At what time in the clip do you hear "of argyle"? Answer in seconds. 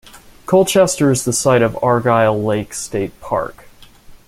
1.61-2.43